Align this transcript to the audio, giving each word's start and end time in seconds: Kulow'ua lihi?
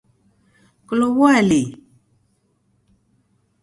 Kulow'ua 0.87 1.35
lihi? 1.49 1.69